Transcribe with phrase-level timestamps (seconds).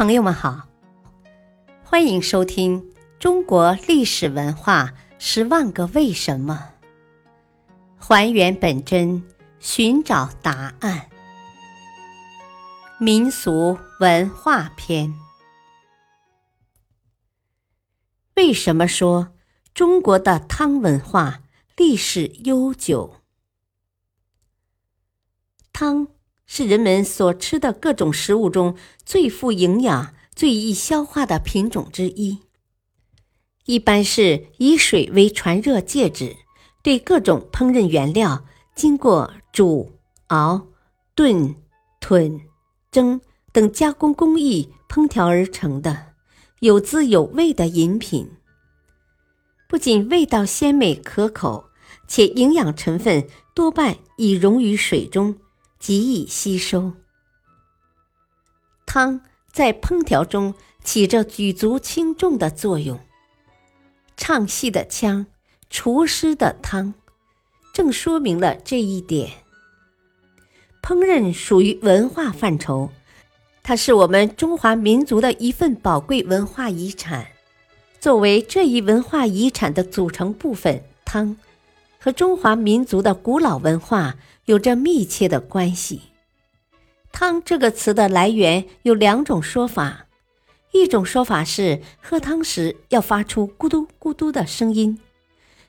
[0.00, 0.66] 朋友们好，
[1.84, 2.80] 欢迎收听
[3.18, 6.72] 《中国历史文化十万个为什么》，
[8.02, 9.22] 还原本真，
[9.58, 11.10] 寻找答案。
[12.98, 15.12] 民俗文化篇：
[18.36, 19.34] 为什么说
[19.74, 21.42] 中国的汤文化
[21.76, 23.16] 历史悠久？
[25.74, 26.08] 汤。
[26.52, 32.40] 是人们所吃的各种食物中最富营养、最易消化的品种之一。
[33.66, 36.34] 一般是以水为传热介质，
[36.82, 38.44] 对各种烹饪原料
[38.74, 39.92] 经过煮、
[40.26, 40.66] 熬、
[41.14, 41.54] 炖、
[42.00, 42.40] 炖、
[42.90, 43.20] 蒸
[43.52, 46.14] 等加工工艺烹调而成的
[46.58, 48.28] 有滋有味的饮品。
[49.68, 51.66] 不仅味道鲜美可口，
[52.08, 55.36] 且营养成分多半已溶于水中。
[55.80, 56.92] 极易吸收。
[58.84, 63.00] 汤在烹调中起着举足轻重的作用。
[64.16, 65.26] 唱戏的腔，
[65.70, 66.92] 厨师的汤，
[67.72, 69.30] 正说明了这一点。
[70.82, 72.90] 烹饪属于文化范畴，
[73.62, 77.26] 它是我们中华民族的一份宝贵文化遗产。
[77.98, 81.36] 作为这一文化遗产的组成部分，汤。
[82.02, 86.00] 和中华民族的古老文化有着密切的关系。
[87.12, 90.06] 汤这个词的来源有两种说法，
[90.72, 94.98] 一种说法是喝汤时要发出咕嘟咕嘟的声音，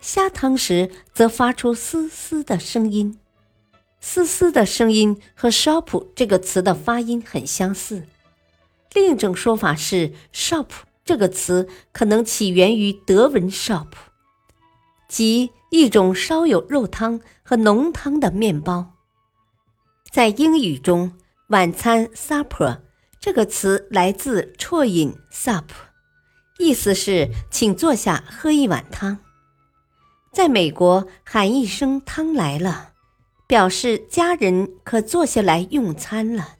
[0.00, 3.16] 下汤时则发出嘶嘶的声音。
[4.00, 8.02] 嘶嘶的声音和 “shop” 这个词的发音很相似。
[8.94, 10.66] 另一种说法是 “shop”
[11.04, 13.86] 这个词可能起源于德文 “shop”，
[15.06, 15.50] 即。
[15.70, 18.94] 一种稍有肉汤和浓汤的面包，
[20.12, 21.12] 在英语中，
[21.48, 22.82] 晚餐 supper
[23.20, 25.64] 这个词来自啜饮 sup，
[26.58, 29.18] 意思是请坐下喝一碗汤。
[30.32, 32.92] 在美国，喊一声“汤来了”，
[33.48, 36.56] 表示家人可坐下来用餐了。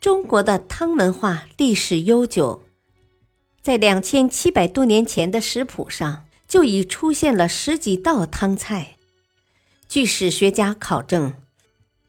[0.00, 2.62] 中国的汤文化历史悠久，
[3.60, 6.26] 在两千七百多年前的食谱上。
[6.52, 8.98] 就已出现了十几道汤菜。
[9.88, 11.32] 据史学家考证，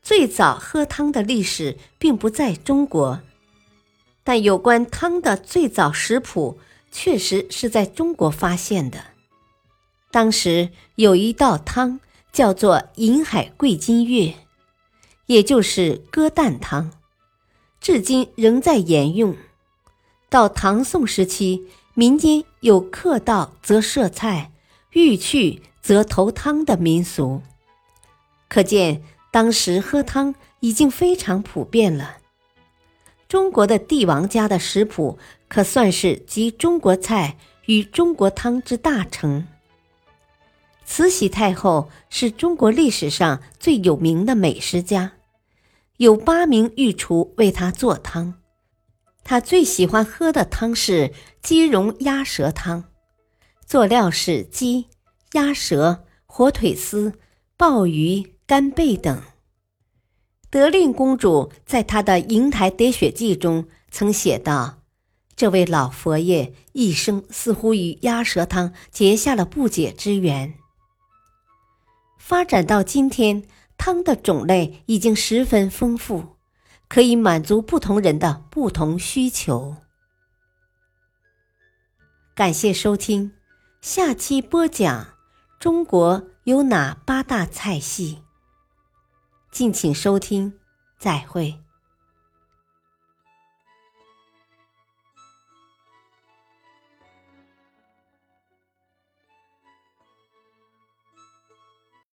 [0.02, 3.22] 最早喝汤的历史并不在中国，
[4.22, 6.60] 但有关汤的最早食谱
[6.92, 9.06] 确实是在中国发现的。
[10.12, 12.02] 当时有一道汤
[12.34, 14.34] 叫做“银海桂金月”，
[15.28, 16.92] 也就是鸽蛋汤，
[17.80, 19.38] 至今仍在沿用。
[20.30, 21.66] 到唐宋时期。
[21.96, 24.52] 民间有客到则设菜，
[24.94, 27.44] 欲去则投汤的民俗，
[28.50, 32.18] 可见当时喝汤已经非常普遍了。
[33.28, 37.38] 中国的帝王家的食谱可算是集中国菜
[37.68, 39.48] 与中国汤之大成。
[40.86, 45.14] 慈禧太后是中国历史上最有名的美食家，
[45.98, 48.34] 有八名御厨为她做汤。
[49.24, 52.86] 他最喜欢喝的汤是鸡茸鸭舌汤，
[53.66, 54.88] 佐料是鸡、
[55.32, 57.14] 鸭舌、火腿丝、
[57.56, 59.22] 鲍鱼、干贝等。
[60.50, 64.84] 德令公主在她的《瀛台喋血记》中曾写道
[65.36, 70.54] ：“这位老佛爷一生似乎与鸭舌汤结下了不解之缘。”
[72.20, 73.44] 发展到今天，
[73.78, 76.33] 汤的种类已经十分丰富。
[76.94, 79.78] 可以满足不同人的不同需求。
[82.36, 83.32] 感谢收听，
[83.82, 85.08] 下期播讲
[85.60, 88.22] 中国有哪八大菜系。
[89.50, 90.54] 敬请收听，
[91.00, 91.63] 再会。